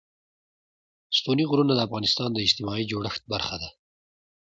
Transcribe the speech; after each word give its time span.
ستوني 1.17 1.43
غرونه 1.49 1.73
د 1.75 1.79
افغانستان 1.87 2.29
د 2.33 2.37
اجتماعي 2.45 2.83
جوړښت 2.91 3.21
برخه 3.33 3.55
ده. 3.61 3.69